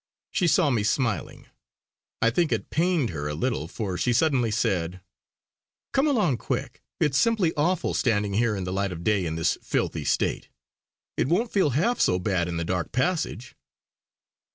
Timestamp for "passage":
12.91-13.55